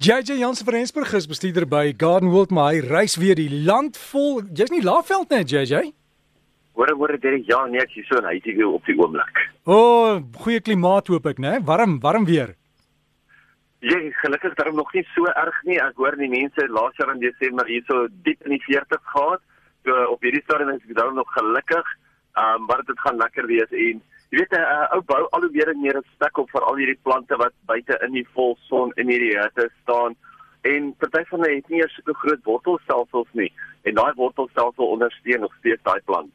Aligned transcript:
JJ 0.00 0.38
Jansen 0.38 0.64
van 0.64 0.74
Rensburg 0.74 1.12
is 1.12 1.26
bestuurder 1.26 1.64
by 1.66 1.92
Garden 1.96 2.28
World, 2.30 2.52
maar 2.54 2.68
hy 2.70 2.84
reis 2.86 3.16
weer 3.18 3.34
die 3.34 3.50
land 3.50 3.96
vol. 3.98 4.44
Jy's 4.54 4.70
nie 4.70 4.84
Laagveld 4.86 5.32
nie, 5.34 5.40
JJ? 5.42 5.88
Hoor 6.78 6.92
hoor 7.00 7.16
dit 7.18 7.48
ja 7.50 7.64
nee, 7.66 7.82
ek 7.82 7.96
is 7.98 8.06
so 8.06 8.22
hy 8.22 8.36
is 8.38 8.46
weer 8.46 8.68
op 8.68 8.86
die 8.86 8.94
oomblik. 8.94 9.40
O, 9.66 9.74
oh, 9.74 10.20
goeie 10.44 10.62
klimaat 10.62 11.10
hoop 11.10 11.26
ek, 11.26 11.42
né? 11.42 11.56
Warm, 11.66 11.96
warm 11.98 12.28
weer. 12.30 12.54
Ja, 13.82 13.98
gelukkig 14.20 14.54
daarom 14.60 14.78
nog 14.78 14.94
nie 14.94 15.02
so 15.16 15.26
erg 15.34 15.58
nie. 15.66 15.80
Ek 15.82 15.98
hoor 15.98 16.14
die 16.14 16.30
mense 16.30 16.68
laas 16.70 16.94
jaar 17.02 17.10
in 17.16 17.24
Desember 17.24 17.66
hierso 17.66 18.04
diep 18.22 18.46
in 18.46 18.54
die 18.54 18.62
40 18.68 19.02
gehad. 19.02 19.42
So 19.82 19.98
op 20.14 20.22
hierdie 20.22 20.44
stadium 20.46 20.76
is 20.76 20.86
ek 20.86 20.94
daarom 20.94 21.18
nog 21.18 21.34
gelukkig. 21.34 21.90
Ehm 22.38 22.54
um, 22.54 22.70
maar 22.70 22.86
dit 22.86 23.02
gaan 23.02 23.18
lekker 23.18 23.50
wees 23.50 23.74
en 23.74 23.98
Jy 24.30 24.38
weet 24.38 24.52
'n 24.52 24.60
uh, 24.60 24.88
ou 24.94 25.02
bou 25.08 25.22
al 25.30 25.40
hoe 25.40 25.50
meer 25.52 25.68
en 25.72 25.80
meer 25.80 25.96
respek 25.96 26.38
op 26.38 26.50
vir 26.50 26.64
al 26.68 26.76
hierdie 26.76 27.00
plante 27.02 27.36
wat 27.36 27.54
buite 27.66 27.98
in 28.06 28.12
die 28.12 28.26
volson 28.34 28.92
in 28.96 29.08
hierdie 29.08 29.38
hitte 29.38 29.70
staan 29.82 30.16
en 30.68 30.94
party 31.00 31.22
van 31.30 31.40
hulle 31.40 31.54
het 31.54 31.68
nie 31.68 31.80
eers 31.80 31.94
so 31.96 32.12
groot 32.12 32.42
wortelstelsels 32.44 33.30
nie 33.32 33.52
en 33.88 33.94
daai 33.94 34.12
wortelstelsel 34.16 34.92
ondersteun 34.96 35.40
nog 35.40 35.54
steeds 35.60 35.82
daai 35.82 36.00
plant. 36.04 36.32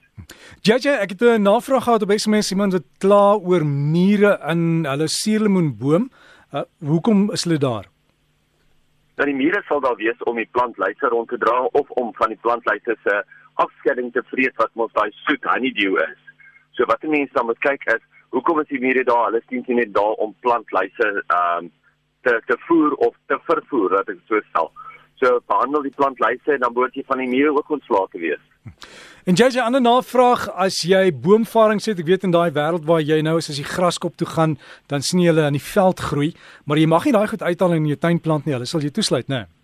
JJ, 0.62 0.98
ek 1.04 1.10
het 1.14 1.22
'n 1.22 1.42
navraag 1.42 1.84
gehad 1.84 2.02
op 2.02 2.12
SMS 2.12 2.52
iemand 2.52 2.74
wat 2.74 2.88
kla 2.98 3.36
oor 3.36 3.66
mure 3.66 4.40
in 4.50 4.86
hulle 4.86 5.08
suurlemoenboom. 5.08 6.10
Uh, 6.54 6.62
hoekom 6.80 7.32
is 7.32 7.44
hulle 7.44 7.58
daar? 7.58 7.86
Dat 9.16 9.26
nou, 9.26 9.38
die 9.38 9.46
mure 9.46 9.62
sal 9.68 9.80
daar 9.80 9.96
wees 9.96 10.24
om 10.24 10.36
die 10.36 10.50
plantlyse 10.52 11.08
rond 11.08 11.30
te 11.30 11.38
dra 11.38 11.64
of 11.64 11.90
om 11.90 12.14
van 12.14 12.30
die 12.30 12.40
plantlyse 12.42 12.96
se 13.04 13.24
afskeiding 13.54 14.14
te 14.14 14.24
vreet 14.24 14.56
wat 14.56 14.70
mos 14.74 14.94
daai 14.94 15.12
soet 15.12 15.44
honeydew 15.44 15.98
is. 15.98 16.22
So 16.74 16.86
wat 16.90 17.06
mense 17.06 17.34
dan 17.34 17.46
moet 17.46 17.62
kyk 17.66 17.86
is, 17.96 18.04
hoekom 18.34 18.60
is 18.64 18.72
die 18.72 18.82
mure 18.82 19.04
daar? 19.06 19.30
Hulle 19.30 19.42
sien 19.48 19.64
nie 19.68 19.82
net 19.82 19.94
daar 19.94 20.18
om 20.24 20.36
plantlyse 20.46 21.10
ehm 21.24 21.66
um, 21.66 21.72
te 22.24 22.40
te 22.48 22.56
voer 22.68 22.94
of 23.04 23.16
te 23.28 23.38
vervoer, 23.48 23.98
wat 23.98 24.10
ek 24.10 24.20
so 24.28 24.40
stel. 24.50 24.72
So 25.20 25.40
behandel 25.52 25.84
die 25.84 25.96
plantlyse 25.96 26.56
en 26.56 26.64
dan 26.64 26.74
moet 26.74 26.96
jy 26.96 27.04
van 27.08 27.20
die 27.20 27.28
mure 27.28 27.52
ook 27.58 27.70
ontslae 27.78 28.08
te 28.12 28.22
wees. 28.22 28.44
En 29.28 29.36
jy 29.40 29.50
ander 29.60 29.84
navraag 29.84 30.50
as 30.60 30.82
jy 30.88 31.12
boomvaring 31.26 31.80
sê 31.84 31.94
ek 31.94 32.08
weet 32.08 32.26
in 32.28 32.34
daai 32.36 32.52
wêreld 32.56 32.88
waar 32.88 33.04
jy 33.04 33.22
nou 33.24 33.38
is 33.40 33.50
as 33.52 33.60
jy 33.60 33.68
graskop 33.68 34.16
toe 34.20 34.28
gaan 34.28 34.58
dan 34.92 35.04
sien 35.04 35.22
jy 35.24 35.32
hulle 35.32 35.48
in 35.52 35.60
die 35.60 35.64
veld 35.64 36.00
groei 36.00 36.32
maar 36.66 36.80
jy 36.80 36.88
mag 36.92 37.06
nie 37.08 37.16
daai 37.16 37.28
goed 37.32 37.44
uithaal 37.44 37.76
in 37.78 37.88
jou 37.92 38.00
tuin 38.00 38.20
plant 38.24 38.48
nie 38.48 38.56
hulle 38.56 38.68
sal 38.68 38.84
jy 38.84 38.92
toesluit 38.92 39.28
nê 39.32 39.44
nee? 39.44 39.63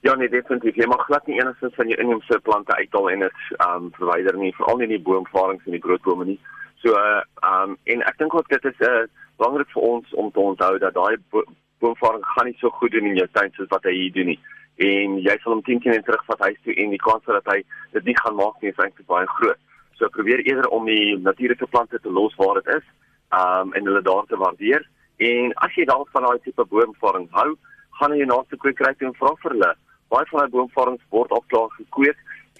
Ja 0.00 0.14
nee 0.14 0.28
definitief 0.30 0.76
jy 0.78 0.86
mag 0.86 1.00
glad 1.08 1.26
nie 1.26 1.40
enigstens 1.40 1.74
van 1.74 1.88
jou 1.90 1.96
inheemse 1.98 2.38
plante 2.46 2.74
uithaal 2.74 3.08
en 3.10 3.24
dit 3.24 3.38
um 3.66 3.88
verwyder 3.96 4.36
nie 4.38 4.52
veral 4.54 4.78
nie 4.78 4.86
die 4.92 5.00
boomvarings 5.08 5.64
en 5.66 5.74
die 5.74 5.82
broodbome 5.82 6.26
nie. 6.28 6.36
So 6.82 6.94
uh 6.94 7.22
um 7.48 7.74
en 7.84 8.04
ek 8.06 8.20
dink 8.20 8.34
ook 8.34 8.48
dit 8.52 8.68
is 8.70 8.78
'n 8.78 8.90
uh, 8.90 9.08
belangrik 9.38 9.70
vir 9.74 9.82
ons 9.82 10.14
om 10.14 10.30
te 10.30 10.40
onthou 10.40 10.78
dat 10.78 10.94
daai 10.94 11.16
bo 11.30 11.42
boomvaring 11.80 12.24
gaan 12.26 12.46
nie 12.46 12.56
so 12.60 12.70
goed 12.70 12.92
doen 12.92 13.10
in 13.10 13.16
jou 13.16 13.26
tuin 13.32 13.50
soos 13.56 13.70
wat 13.74 13.84
hy 13.84 13.94
hier 13.96 14.12
doen 14.12 14.26
nie. 14.26 14.40
En 14.76 15.18
jy 15.18 15.36
sal 15.42 15.52
hom 15.52 15.62
10 15.62 15.80
keer 15.80 16.02
terug 16.02 16.24
vat 16.30 16.46
huis 16.46 16.60
toe 16.62 16.74
en 16.74 16.90
die 16.90 17.04
kans 17.08 17.24
dat 17.24 17.50
hy 17.52 17.58
dit 17.92 18.04
nie 18.04 18.16
gaan 18.22 18.36
maak 18.36 18.62
nie 18.62 18.70
is 18.70 18.78
eintlik 18.78 19.06
baie 19.06 19.26
groot. 19.26 19.58
So 19.98 20.08
probeer 20.08 20.46
eerder 20.46 20.68
om 20.68 20.86
die 20.86 21.18
natuurlike 21.18 21.66
plante 21.66 21.98
te 21.98 22.10
los 22.10 22.34
waar 22.36 22.62
dit 22.62 22.74
is 22.76 22.86
um 23.34 23.74
en 23.74 23.84
hulle 23.84 24.02
daar 24.02 24.26
te 24.26 24.36
waardeer. 24.36 24.86
En 25.16 25.52
as 25.54 25.74
jy 25.74 25.84
dalk 25.84 26.08
van 26.14 26.22
daai 26.22 26.38
tipe 26.38 26.64
boomvaring 26.64 27.28
hou, 27.30 27.50
gaan 27.98 28.14
jy 28.14 28.24
na 28.24 28.38
'n 28.38 28.58
kwekery 28.58 28.94
toe 28.94 29.08
en 29.08 29.18
vra 29.18 29.34
vir 29.42 29.52
hulle 29.52 29.74
baie 30.12 30.26
van 30.30 30.40
daai 30.40 30.52
boomvorms 30.54 31.02
word 31.14 31.32
al 31.32 31.44
klaar 31.52 31.70
gekweek 31.76 32.18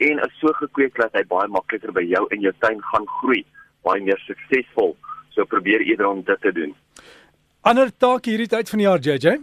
en 0.09 0.21
is 0.27 0.39
so 0.41 0.53
gekweek 0.61 0.97
dat 1.01 1.15
hy 1.17 1.25
baie 1.31 1.49
makliker 1.51 1.93
by 1.95 2.05
jou 2.07 2.25
in 2.35 2.45
jou 2.45 2.53
tuin 2.63 2.81
gaan 2.93 3.07
groei, 3.19 3.43
baie 3.87 4.03
meer 4.05 4.21
suksesvol. 4.27 4.95
So 5.35 5.47
probeer 5.47 5.85
eerder 5.87 6.09
om 6.11 6.23
dit 6.27 6.41
te 6.43 6.53
doen. 6.53 6.75
Ander 7.67 7.91
taak 8.05 8.27
hierdie 8.27 8.51
tyd 8.51 8.71
van 8.71 8.83
die 8.83 8.87
jaar 8.87 9.03
JJ? 9.03 9.37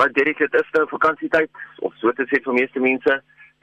Wat 0.00 0.14
Derek 0.16 0.38
dit 0.40 0.54
is 0.60 0.70
nou 0.76 0.86
vakansietyd 0.90 1.50
of 1.84 1.96
so 2.00 2.12
te 2.16 2.26
sê 2.30 2.40
vir 2.44 2.56
meeste 2.56 2.80
mense 2.80 3.18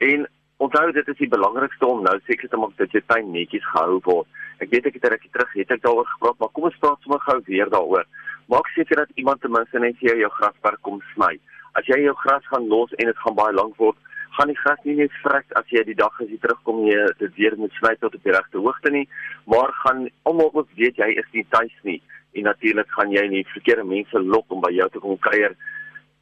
en 0.06 0.26
onthou 0.62 0.84
dit 0.94 1.08
is 1.08 1.18
die 1.18 1.30
belangrikste 1.30 1.88
om 1.88 2.02
nou 2.06 2.16
seker 2.26 2.50
te 2.50 2.60
maak 2.60 2.76
dat 2.78 2.94
jou 2.94 3.02
tuin 3.10 3.30
netjies 3.34 3.66
gehou 3.72 3.98
word. 4.06 4.28
Ek 4.60 4.70
weet 4.70 4.90
ek 4.90 4.98
het 4.98 5.08
reg 5.14 5.22
terug 5.32 5.54
het 5.56 5.70
ek 5.76 5.82
daaroor 5.82 6.08
gepraat, 6.14 6.38
maar 6.38 6.52
kom 6.54 6.68
ons 6.68 6.80
praat 6.82 7.00
sommer 7.06 7.22
gou 7.26 7.38
weer 7.46 7.70
daaroor. 7.72 8.06
Maak 8.52 8.68
seker 8.74 9.02
dat 9.02 9.14
iemand 9.22 9.40
ten 9.40 9.54
minste 9.54 9.82
net 9.82 9.98
vir 10.00 10.12
jou 10.12 10.18
jou 10.24 10.30
grasperk 10.38 10.82
kom 10.86 11.00
sny 11.14 11.38
as 11.78 11.86
jy 11.86 12.00
jou 12.04 12.14
gras 12.22 12.46
gaan 12.52 12.68
los 12.68 12.94
en 12.98 13.06
dit 13.06 13.18
gaan 13.24 13.36
baie 13.38 13.54
lank 13.54 13.76
word, 13.76 13.96
gaan 14.36 14.48
die 14.48 14.60
gras 14.62 14.78
nie 14.84 14.96
net 15.00 15.12
vrek 15.22 15.46
as 15.58 15.66
jy 15.74 15.82
die 15.84 15.98
dag 15.98 16.14
as 16.20 16.28
jy 16.30 16.38
terugkom 16.42 16.86
jy 16.86 17.02
dit 17.18 17.36
weer 17.36 17.56
moet 17.56 17.74
sny 17.78 17.94
tot 18.00 18.14
op 18.14 18.24
die 18.24 18.36
regte 18.36 18.58
hoogte 18.58 18.90
nie, 18.94 19.06
maar 19.46 19.74
gaan 19.82 20.08
almal 20.22 20.50
ook 20.54 20.68
weet 20.78 20.96
jy 20.96 21.10
is 21.22 21.28
nie 21.32 21.46
tuis 21.50 21.76
nie 21.82 22.00
en 22.38 22.46
natuurlik 22.46 22.90
gaan 22.94 23.10
jy 23.10 23.26
nie 23.28 23.44
verkeerde 23.52 23.84
mense 23.84 24.22
lok 24.22 24.52
om 24.54 24.62
by 24.62 24.70
jou 24.74 24.88
te 24.90 25.02
kom 25.02 25.18
kuier 25.26 25.56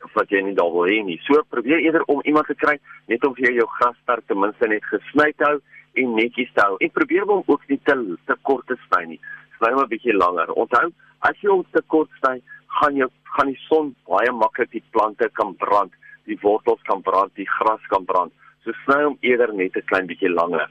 of 0.04 0.14
wat 0.14 0.31
jy 0.32 0.41
nie 0.47 0.54
daar 0.56 0.70
wil 0.72 0.87
hê 0.88 1.00
nie. 1.04 1.19
So 1.26 1.42
probeer 1.53 1.82
eerder 1.82 2.04
om 2.12 2.22
iemand 2.25 2.48
te 2.48 2.56
kry 2.58 2.76
net 3.10 3.25
om 3.26 3.34
vir 3.37 3.53
jou 3.56 3.66
grasperk 3.78 4.26
ten 4.28 4.41
minste 4.41 4.69
net 4.70 4.84
gesny 4.92 5.32
te 5.37 5.48
hou 5.48 5.58
en 5.98 6.14
netjies 6.16 6.53
te 6.54 6.64
hou. 6.64 6.76
En 6.84 6.94
probeer 6.94 7.26
hom 7.26 7.42
ook 7.47 7.66
nie 7.69 7.81
te 7.88 7.97
te 8.31 8.37
kort 8.48 8.66
te 8.70 8.78
sny 8.87 9.04
nie. 9.14 9.20
Sny 9.58 9.72
hom 9.75 9.82
'n 9.82 9.91
bietjie 9.91 10.14
langer. 10.14 10.53
Onthou, 10.54 10.92
as 11.20 11.37
jy 11.42 11.50
hom 11.50 11.64
te 11.72 11.82
kort 11.87 12.10
sny, 12.22 12.41
gaan 12.78 12.94
jou 12.94 13.10
gaan 13.36 13.50
die 13.52 13.60
son 13.68 13.94
baie 14.08 14.32
maklik 14.32 14.70
die 14.72 14.84
plante 14.94 15.28
kan 15.38 15.54
brand, 15.62 15.92
die 16.26 16.38
wortels 16.42 16.82
kan 16.88 17.02
brand, 17.02 17.34
die 17.36 17.48
gras 17.58 17.82
kan 17.92 18.04
brand. 18.04 18.32
So 18.64 18.74
sny 18.84 19.02
hom 19.04 19.18
eerder 19.20 19.52
net 19.54 19.76
'n 19.76 19.88
klein 19.90 20.06
bietjie 20.06 20.30
langer. 20.30 20.68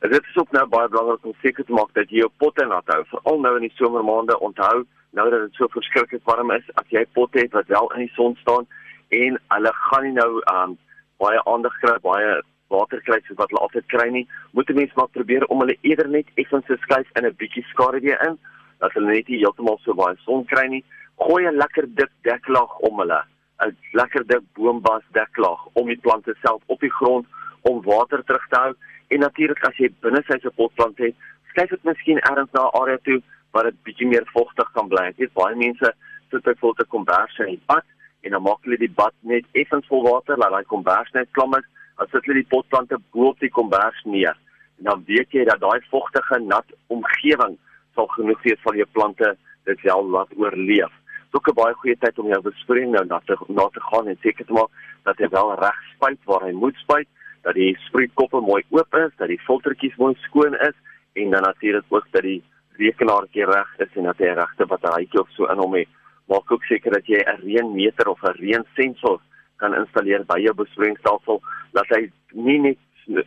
En 0.00 0.10
dit 0.10 0.24
is 0.30 0.36
ook 0.36 0.52
nou 0.52 0.66
baie 0.66 0.88
belangrik 0.88 1.24
om 1.24 1.34
seker 1.42 1.64
te 1.64 1.72
maak 1.72 1.92
dat 1.94 2.10
jy 2.10 2.18
jou 2.18 2.30
potte 2.38 2.64
nat 2.66 2.86
hou, 2.86 3.04
veral 3.12 3.40
nou 3.40 3.54
in 3.56 3.62
die 3.68 3.76
somermaande. 3.76 4.38
Onthou, 4.40 4.84
nou 5.10 5.30
dat 5.30 5.40
dit 5.40 5.54
so 5.54 5.68
verskriklik 5.68 6.24
warm 6.24 6.50
is, 6.50 6.66
as 6.74 6.88
jy 6.88 7.04
potte 7.12 7.38
het 7.38 7.52
wat 7.52 7.66
wel 7.66 7.92
in 7.94 8.00
die 8.00 8.14
son 8.14 8.36
staan 8.36 8.66
en 9.08 9.38
hulle 9.48 9.72
gaan 9.72 10.02
nie 10.04 10.12
nou 10.12 10.42
um 10.52 10.78
baie 11.18 11.40
aandag 11.44 11.78
kry, 11.80 11.98
baie 12.02 12.42
water 12.68 13.00
kry 13.00 13.20
soos 13.24 13.38
wat 13.38 13.50
hulle 13.50 13.62
altyd 13.62 13.86
kry 13.86 14.08
nie, 14.10 14.28
moet 14.52 14.70
'n 14.70 14.74
mens 14.74 14.94
maar 14.94 15.08
probeer 15.08 15.46
om 15.46 15.60
hulle 15.60 15.78
eerder 15.80 16.08
net 16.08 16.26
effens 16.34 16.66
te 16.66 16.76
skuif 16.76 17.08
in 17.14 17.26
'n 17.26 17.36
bietjie 17.36 17.64
skaduwee 17.72 18.18
in, 18.28 18.38
dat 18.78 18.92
hulle 18.92 19.12
net 19.12 19.28
nie 19.28 19.38
heeltemal 19.38 19.78
so 19.84 19.94
baie 19.94 20.16
son 20.24 20.44
kry 20.44 20.66
nie 20.68 20.84
gooi 21.16 21.46
'n 21.46 21.56
lekker 21.56 21.86
dik 21.98 22.12
deklaag 22.22 22.72
om 22.88 22.98
hulle, 23.00 23.20
'n 23.64 23.76
lekker 23.92 24.26
dik 24.26 24.44
boombas 24.54 25.04
deklaag 25.12 25.62
om 25.72 25.86
die 25.86 26.00
plante 26.04 26.34
self 26.42 26.62
op 26.66 26.80
die 26.80 26.92
grond 26.98 27.26
om 27.62 27.82
water 27.82 28.24
terug 28.24 28.46
te 28.48 28.58
hou 28.58 28.74
en 29.08 29.20
natuurlik 29.20 29.64
as 29.64 29.76
jy 29.76 29.88
binne 30.00 30.22
sy 30.26 30.38
se 30.42 30.50
potplant 30.50 30.98
het, 30.98 31.14
skuif 31.50 31.70
dit 31.70 31.84
miskien 31.84 32.18
ergens 32.18 32.52
na 32.52 32.62
'n 32.66 32.76
area 32.80 32.98
toe 33.02 33.22
waar 33.52 33.64
dit 33.64 33.82
bietjie 33.82 34.06
meer 34.06 34.26
vogtig 34.32 34.68
kan 34.72 34.88
bly. 34.88 35.12
Dit 35.16 35.32
baie 35.32 35.56
mense 35.56 35.92
sit 36.30 36.42
byvoorbeeld 36.42 36.86
'n 36.86 36.94
kombers 36.96 37.38
in 37.38 37.46
die 37.46 37.62
bad 37.66 37.84
en 38.22 38.30
dan 38.30 38.42
maak 38.42 38.60
hulle 38.64 38.78
die 38.78 38.96
bad 39.00 39.14
net 39.20 39.44
effens 39.52 39.86
vol 39.86 40.02
water, 40.02 40.36
laat 40.36 40.50
daai 40.50 40.64
kombers 40.64 41.10
net 41.12 41.28
klam 41.32 41.54
is, 41.54 41.66
dan 41.96 42.06
sit 42.10 42.24
hulle 42.24 42.42
die 42.42 42.52
potplante 42.54 42.98
bo 43.12 43.28
op 43.28 43.38
die 43.40 43.50
kombers 43.50 44.04
neer. 44.04 44.36
En 44.78 44.84
dan 44.84 45.04
weet 45.06 45.30
jy 45.30 45.44
dat 45.44 45.60
daai 45.60 45.80
vogtige 45.90 46.38
nat 46.38 46.66
omgewing 46.86 47.58
sal 47.94 48.06
genoeg 48.06 48.42
wees 48.42 48.60
vir 48.60 48.74
jou 48.76 48.88
plante 48.92 49.36
dit 49.64 49.80
wel 49.80 50.08
laat 50.10 50.28
oorleef 50.36 50.92
ook 51.36 51.48
'n 51.48 51.60
baie 51.60 51.74
goeie 51.74 51.96
tyd 51.98 52.18
om 52.18 52.28
jou 52.32 52.42
besproeiing 52.42 52.90
nou 52.92 53.04
na 53.06 53.20
te 53.26 53.36
na 53.48 53.68
te 53.72 53.80
gaan 53.80 54.08
en 54.08 54.18
seker 54.20 54.46
te 54.46 54.52
maak 54.52 54.70
dat 55.04 55.18
hy 55.18 55.28
wel 55.28 55.54
reg 55.60 55.78
spuit 55.94 56.18
waar 56.24 56.44
hy 56.46 56.52
moet 56.52 56.76
spuit, 56.76 57.08
dat 57.42 57.54
die 57.54 57.76
sproeikoppe 57.86 58.40
mooi 58.40 58.62
oop 58.70 58.94
is, 58.94 59.12
dat 59.16 59.28
die 59.28 59.40
filtertjies 59.46 59.96
mooi 59.96 60.14
skoon 60.26 60.54
is 60.54 60.76
en 61.12 61.30
dan 61.30 61.42
natuurlik 61.42 61.84
ook 61.88 62.06
dat 62.10 62.22
die 62.22 62.42
rekenaartjie 62.78 63.44
reg 63.44 63.68
is 63.78 63.92
en 63.96 64.08
dat 64.10 64.18
hy 64.18 64.32
regte 64.34 64.66
batterytjie 64.66 65.20
of 65.20 65.30
so 65.30 65.46
in 65.52 65.58
hom 65.58 65.74
het. 65.74 65.88
Maak 66.26 66.50
ook 66.52 66.64
seker 66.64 66.92
dat 66.92 67.06
jy 67.06 67.20
'n 67.22 67.40
reënmeter 67.44 68.08
of 68.08 68.22
'n 68.22 68.38
reënsensor 68.40 69.20
kan 69.56 69.74
installeer 69.74 70.24
by 70.24 70.38
jou 70.40 70.54
besproeiingsstelsel 70.54 71.42
dat 71.72 71.88
hy 71.88 72.10
nie 72.32 72.58
net 72.58 72.78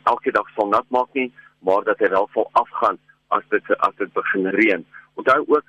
elke 0.03 0.31
dag 0.31 0.49
sal 0.55 0.67
nat 0.67 0.85
maak 0.89 1.13
nie, 1.13 1.31
maar 1.59 1.83
dat 1.83 1.99
hy 1.99 2.09
wel 2.09 2.29
vol 2.33 2.49
afgaan 2.51 2.97
as 3.27 3.43
dit 3.49 3.63
as 3.77 3.95
dit 3.97 4.13
begin 4.13 4.47
reën. 4.47 4.85
Onthou 5.15 5.43
ook 5.47 5.65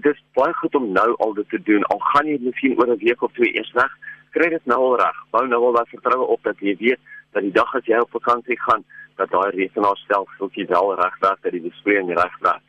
dit 0.00 0.06
is 0.14 0.24
baie 0.32 0.52
goed 0.56 0.74
om 0.74 0.92
nou 0.92 1.14
al 1.24 1.34
dit 1.34 1.48
te 1.48 1.60
doen. 1.62 1.84
Al 1.92 1.98
gaan 1.98 2.26
jy 2.26 2.38
miskien 2.40 2.78
oor 2.78 2.88
'n 2.88 2.98
week 3.04 3.22
of 3.22 3.32
twee 3.32 3.54
eers 3.54 3.72
weg, 3.72 3.92
kry 4.30 4.48
dit 4.48 4.66
nou 4.66 4.78
al 4.78 4.96
reg. 4.96 5.16
Bou 5.30 5.46
nou 5.46 5.62
al 5.64 5.72
daai 5.72 5.88
vertroue 5.90 6.26
op 6.26 6.42
dat 6.42 6.58
jy 6.60 6.76
weet 6.78 7.00
dat 7.32 7.42
die 7.42 7.52
dag 7.52 7.74
as 7.74 7.84
jy 7.84 7.98
op 7.98 8.10
vakansie 8.10 8.60
gaan, 8.60 8.84
dat 9.16 9.30
daai 9.30 9.50
rekenaarstelsel 9.50 10.50
wel 10.68 10.94
reg 10.94 11.18
werk, 11.18 11.42
dat 11.42 11.52
die 11.52 11.60
besproeiing 11.60 12.08
reg 12.08 12.38
werk. 12.40 12.62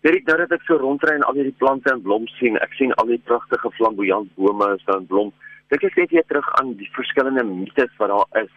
Dit 0.00 0.26
nou 0.26 0.36
dat 0.36 0.52
ek 0.52 0.62
so 0.62 0.76
rondry 0.76 1.14
en 1.14 1.22
al 1.22 1.34
hierdie 1.34 1.58
plante 1.58 1.90
en 1.90 2.02
blom 2.02 2.26
sien. 2.26 2.58
Ek 2.60 2.72
sien 2.72 2.92
al 3.00 3.06
die 3.06 3.22
pragtige 3.24 3.70
flamboyant 3.70 4.28
bome 4.36 4.74
is 4.74 4.84
daar 4.84 5.00
in 5.00 5.06
blom. 5.06 5.32
Dit 5.72 5.82
is 5.82 5.94
net 5.96 6.10
weer 6.10 6.26
terug 6.28 6.50
aan 6.60 6.74
die 6.76 6.90
verskillende 6.92 7.44
mites 7.44 7.96
wat 7.96 8.12
daar 8.12 8.42
is 8.42 8.50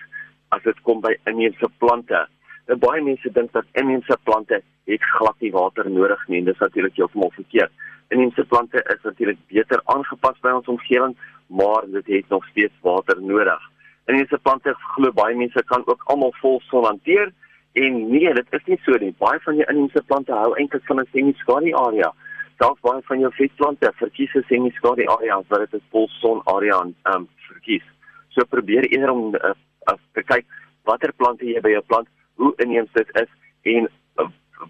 as 0.49 0.63
dit 0.63 0.81
kom 0.83 0.99
by 1.01 1.13
inheemse 1.23 1.69
plante. 1.77 2.27
En 2.67 2.79
baie 2.79 3.01
mense 3.01 3.31
dink 3.31 3.51
dat 3.51 3.65
inheemse 3.73 4.17
plante 4.23 4.61
het 4.85 5.03
glad 5.17 5.35
nie 5.39 5.51
water 5.51 5.89
nodig 5.89 6.27
nie 6.27 6.39
en 6.39 6.45
dis 6.45 6.59
natuurlik 6.59 6.95
heeltemal 6.95 7.31
verkeerd 7.35 7.71
inheemse 8.07 8.45
plante 8.45 8.83
is 8.93 9.01
natuurlik 9.03 9.39
beter 9.47 9.81
aangepas 9.83 10.39
by 10.41 10.53
ons 10.59 10.69
omgewing, 10.71 11.15
maar 11.47 11.87
dit 11.91 12.07
het 12.07 12.29
nog 12.29 12.45
steeds 12.51 12.73
water 12.81 13.21
nodig. 13.21 13.59
Inheemse 14.07 14.39
plante 14.43 14.73
glo 14.93 15.11
baie 15.11 15.35
mense 15.35 15.63
kan 15.71 15.83
ook 15.85 16.03
almal 16.13 16.33
vol 16.41 16.61
son 16.69 16.87
hanteer 16.87 17.31
en 17.73 17.99
nee, 18.09 18.33
dit 18.33 18.55
is 18.55 18.65
nie 18.65 18.79
so 18.85 18.99
nie. 19.01 19.13
Baie 19.19 19.39
van 19.43 19.59
die 19.59 19.67
inheemse 19.67 20.03
plante 20.07 20.33
hou 20.33 20.53
eintlik 20.55 20.85
van 20.87 21.01
'n 21.01 21.09
semi-skadu 21.11 21.73
area. 21.87 22.13
selfs 22.57 22.81
baie 22.81 23.01
van 23.05 23.19
jou 23.19 23.31
vetplante 23.33 23.91
verkies 23.95 24.35
'n 24.35 24.45
semi-skadu 24.47 25.05
area 25.05 25.41
wat 25.47 25.59
dit 25.59 25.73
'n 25.73 25.83
volson 25.91 26.41
area 26.45 26.79
um 27.13 27.27
verkies. 27.49 27.83
So 28.29 28.45
probeer 28.45 28.85
eerder 28.85 29.11
om 29.11 29.35
uh, 29.35 29.51
uh, 29.91 29.97
te 30.13 30.23
kyk 30.23 30.45
watter 30.83 31.13
plante 31.13 31.45
jy 31.45 31.61
by 31.61 31.69
jou 31.69 31.81
plant, 31.81 32.07
hoe 32.37 32.53
inheems 32.63 32.91
dit 32.93 33.09
is 33.21 33.31
en 33.73 33.89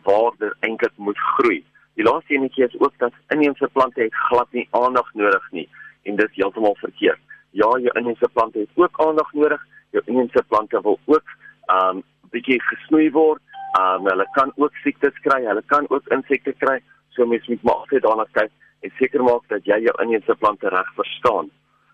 waar 0.04 0.32
dit 0.38 0.54
eintlik 0.60 0.96
moet 0.96 1.18
groei. 1.18 1.60
Die 1.98 2.06
laaste 2.06 2.34
enetjie 2.34 2.66
is 2.66 2.80
ook 2.80 2.94
dat 2.98 3.14
inheemse 3.34 3.70
plante 3.74 4.02
het 4.02 4.14
glad 4.30 4.52
nie 4.52 4.68
aandag 4.72 5.14
nodig 5.14 5.48
nie 5.52 5.68
en 6.04 6.16
dit 6.16 6.30
is 6.30 6.36
heeltemal 6.36 6.76
verkeerd. 6.80 7.20
Ja, 7.52 7.70
jou 7.84 7.92
inheemse 8.00 8.30
plante 8.34 8.60
het 8.60 8.70
ook 8.76 9.00
aandag 9.02 9.34
nodig. 9.34 9.64
Jou 9.92 10.04
inheemse 10.06 10.44
plante 10.48 10.82
wil 10.82 11.00
ook 11.06 11.36
um 11.74 12.04
bietjie 12.32 12.60
gesnoei 12.62 13.10
word. 13.12 13.42
Um 13.80 14.08
hulle 14.08 14.28
kan 14.38 14.52
ook 14.56 14.76
siektes 14.84 15.20
kry, 15.26 15.42
hulle 15.46 15.64
kan 15.66 15.90
ook 15.90 16.08
insekte 16.14 16.54
kry. 16.64 16.80
So 17.10 17.26
mens 17.26 17.48
moet 17.48 17.64
maar 17.64 17.84
altyd 17.84 18.06
daarna 18.06 18.28
kyk 18.32 18.52
en 18.86 18.94
seker 19.00 19.24
maak 19.24 19.48
dat 19.50 19.66
jy 19.66 19.80
jou 19.88 19.96
inheemse 20.04 20.36
plante 20.40 20.70
reg 20.70 20.94
verstaan. 20.96 21.50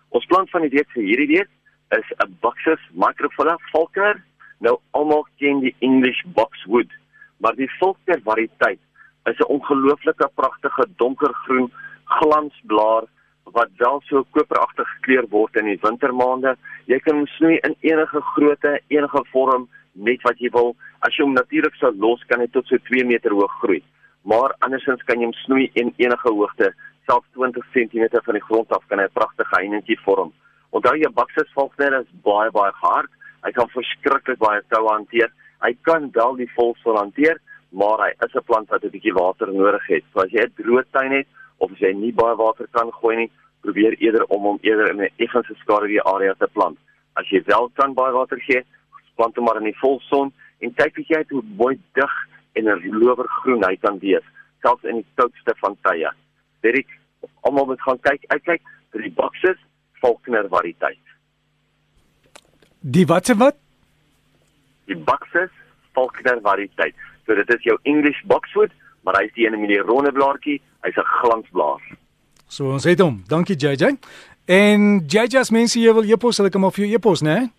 Ons 0.10 0.26
plant 0.30 0.50
van 0.52 0.66
die 0.68 0.74
week 0.74 0.90
vir 0.94 1.04
hierdie 1.04 1.32
week 1.32 1.52
is 1.98 2.08
'n 2.26 2.38
Buxus 2.42 2.84
microphylla 2.92 3.58
Falkner. 3.72 4.22
Nou 4.64 4.78
almal 4.96 5.26
ken 5.42 5.60
die 5.60 5.76
English 5.84 6.22
boxwood, 6.36 6.92
maar 7.44 7.56
die 7.60 7.70
Falkner 7.80 8.22
variëteit 8.24 8.80
is 9.32 9.40
'n 9.40 9.52
ongelooflike 9.56 10.28
pragtige 10.36 10.86
donkergroen 11.02 11.72
glansblaar 12.18 13.04
wat 13.44 13.70
wel 13.78 14.02
so 14.06 14.24
koperagtig 14.32 14.88
gekleur 14.96 15.26
word 15.30 15.56
in 15.56 15.66
die 15.66 15.80
wintermaande. 15.82 16.56
Jy 16.86 17.00
kan 17.00 17.16
hom 17.16 17.28
snoei 17.28 17.58
in 17.68 17.76
enige 17.82 18.22
grootte, 18.22 18.80
enige 18.88 19.24
vorm, 19.32 19.68
net 19.94 20.22
wat 20.22 20.40
jy 20.40 20.50
wil. 20.50 20.76
As 21.00 21.16
jy 21.16 21.24
hom 21.24 21.34
natuurlik 21.34 21.76
sou 21.76 21.92
los, 21.96 22.24
kan 22.28 22.40
hy 22.40 22.48
tot 22.48 22.68
so 22.68 22.78
2 22.78 23.04
meter 23.06 23.32
hoog 23.32 23.52
groei. 23.60 23.84
Maar 24.24 24.56
andersins 24.60 25.04
kan 25.04 25.20
jy 25.20 25.26
hom 25.26 25.34
snoei 25.34 25.70
in 25.74 25.94
enige 25.98 26.30
hoogte, 26.30 26.74
selfs 27.06 27.28
20 27.34 27.66
cm 27.74 28.08
van 28.26 28.34
die 28.34 28.48
grond 28.48 28.72
af 28.72 28.88
kan 28.88 29.00
hy 29.00 29.06
'n 29.06 29.14
pragtige 29.20 29.56
heinetjie 29.56 30.00
vorm. 30.06 30.32
Onthou 30.72 30.96
jy 30.96 31.10
bakses 31.14 31.52
valkner 31.54 32.00
is 32.00 32.08
baie 32.24 32.52
baie 32.52 32.72
hard. 32.82 33.10
Hy 33.44 33.52
kan 33.52 33.70
verskriklik 33.70 34.40
baie 34.40 34.62
tou 34.72 34.88
hanteer. 34.88 35.32
Hy 35.64 35.74
kan 35.88 36.10
wel 36.16 36.36
die 36.36 36.50
volsol 36.56 36.98
hanteer, 36.98 37.40
maar 37.72 38.00
hy 38.00 38.12
is 38.26 38.36
'n 38.36 38.46
plant 38.46 38.70
wat 38.70 38.84
'n 38.84 38.90
bietjie 38.96 39.14
water 39.14 39.48
nodig 39.48 39.86
het. 39.88 40.04
So 40.14 40.20
as 40.20 40.32
jy 40.32 40.44
'n 40.44 40.54
droë 40.58 40.84
tuin 40.92 41.12
het 41.12 41.28
of 41.58 41.72
as 41.72 41.80
jy 41.80 41.94
nie 41.94 42.14
baie 42.14 42.36
water 42.36 42.68
kan 42.72 42.92
gooi 42.92 43.16
nie, 43.16 43.32
probeer 43.62 43.96
eerder 44.00 44.26
om 44.26 44.42
hom 44.44 44.60
eerder 44.62 44.90
in 44.92 45.02
'n 45.02 45.10
effense 45.18 45.54
skaduwee 45.56 46.04
area 46.04 46.34
te 46.34 46.48
plant. 46.48 46.78
As 47.16 47.28
jy 47.30 47.44
wel 47.46 47.70
kan 47.76 47.94
baie 47.94 48.14
water 48.14 48.40
gee, 48.40 48.64
plant 49.16 49.36
hom 49.36 49.46
maar 49.46 49.58
in 49.58 49.72
die 49.72 49.80
volson 49.80 50.34
en 50.60 50.74
kyk 50.74 50.98
of 50.98 51.08
jy 51.08 51.24
hoe 51.30 51.44
mooi 51.58 51.80
dig 51.94 52.14
en 52.54 52.70
'n 52.70 53.00
lowergroen 53.00 53.64
hy 53.64 53.76
kan 53.76 54.00
wees, 54.00 54.26
selfs 54.62 54.84
in 54.84 54.96
die 54.96 55.12
koudste 55.16 55.54
van 55.62 55.78
tye. 55.82 56.10
Derek, 56.62 56.88
almal 57.42 57.66
moet 57.66 57.82
gaan 57.82 58.00
kyk, 58.00 58.24
uitkyk 58.28 58.62
vir 58.92 59.02
die 59.02 59.16
boxes 59.18 59.60
Faulkner 60.02 60.48
variëteit. 60.50 61.03
Die 62.84 63.06
watse 63.08 63.32
wat? 63.40 63.56
Die 64.92 64.98
boxes 65.08 65.52
Faulkner 65.96 66.42
variëteit. 66.44 66.96
So 67.24 67.36
dit 67.36 67.50
is 67.56 67.62
jou 67.64 67.78
English 67.88 68.20
boxwood, 68.28 68.74
maar 69.08 69.16
hy 69.16 69.24
is 69.30 69.36
die 69.38 69.46
een 69.48 69.56
met 69.62 69.70
die 69.72 69.80
ronde 69.80 70.12
blaartjie, 70.12 70.60
hy's 70.84 70.98
'n 71.00 71.08
glansblaar. 71.22 71.80
So 72.48 72.74
ons 72.74 72.84
het 72.84 73.00
hom. 73.00 73.24
Dankie 73.28 73.56
JJ. 73.56 73.98
En 74.46 75.00
JJ 75.08 75.38
as 75.40 75.52
mense 75.52 75.80
jy 75.80 75.94
wil 75.94 76.04
e-pos, 76.04 76.38
hulle 76.38 76.50
kan 76.50 76.62
maar 76.62 76.72
vir 76.72 76.86
jou 76.86 76.96
e-pos, 76.96 77.22
né? 77.22 77.40
Nee? 77.40 77.50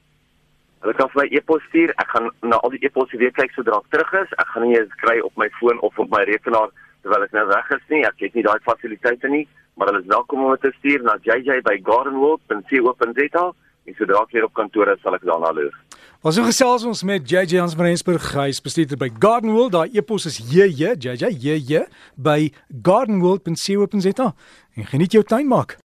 Hulle 0.80 0.94
kan 0.94 1.08
vir 1.08 1.22
my 1.22 1.28
e-pos 1.36 1.62
stuur. 1.68 1.90
Ek 1.96 2.08
gaan 2.08 2.30
na 2.42 2.56
al 2.56 2.70
die 2.70 2.84
e-posse 2.84 3.16
weer 3.16 3.32
kyk 3.32 3.50
sodra 3.56 3.76
ek 3.76 3.90
terug 3.90 4.12
is. 4.12 4.28
Ek 4.36 4.46
gaan 4.46 4.62
nie 4.68 4.76
eens 4.76 4.94
kry 5.00 5.20
op 5.20 5.36
my 5.36 5.48
foon 5.58 5.80
of 5.80 5.98
op 5.98 6.10
my 6.10 6.24
rekenaar 6.24 6.68
terwyl 7.00 7.22
ek 7.24 7.32
nou 7.32 7.46
weg 7.46 7.70
is 7.70 7.88
nie. 7.88 8.04
Ek 8.04 8.14
het 8.18 8.34
nie 8.34 8.42
daai 8.42 8.60
fasiliteite 8.60 9.28
nie, 9.28 9.48
maar 9.76 9.86
hulle 9.88 10.00
is 10.00 10.06
welkom 10.06 10.44
om 10.44 10.50
dit 10.50 10.60
te 10.60 10.72
stuur 10.78 11.02
na 11.02 11.16
jj@gardenworld.co.za 11.22 13.54
en 13.84 13.96
sodra 13.98 14.22
ek 14.24 14.34
weer 14.36 14.48
op 14.48 14.54
kantoor 14.56 14.92
is, 14.94 15.00
sal 15.04 15.16
ek 15.16 15.26
daarna 15.28 15.52
loer. 15.56 15.74
Ons 16.24 16.38
het 16.40 16.48
gesels 16.48 16.86
ons 16.88 17.04
met 17.04 17.26
JJ 17.28 17.60
Hans 17.60 17.76
van 17.76 17.90
Rensburg, 17.90 18.30
hy 18.32 18.48
is 18.48 18.62
bestuurder 18.64 18.96
by 19.00 19.10
Gardenworld. 19.20 19.74
Daai 19.76 19.92
e-pos 19.92 20.24
is 20.30 20.40
JJ 20.40 20.96
JJ 21.04 21.34
JJ 21.36 21.84
by 22.16 22.50
gardenworld.co.za. 22.82 24.32
En 24.74 24.92
geniet 24.94 25.12
jou 25.12 25.24
tuin 25.24 25.48
maak. 25.48 25.76